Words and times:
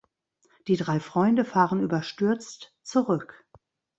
Die 0.67 0.77
drei 0.77 0.99
Freunde 0.99 1.45
fahren 1.45 1.83
überstürzt 1.83 2.73
zurück. 2.81 3.45